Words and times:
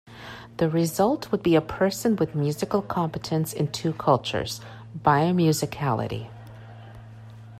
The 0.57 0.67
result 0.67 1.31
would 1.31 1.43
be 1.43 1.53
a 1.53 1.61
person 1.61 2.15
with 2.15 2.33
musical 2.33 2.81
competence 2.81 3.53
in 3.53 3.67
two 3.71 3.93
cultures: 3.93 4.59
"bi-musicality". 4.95 6.31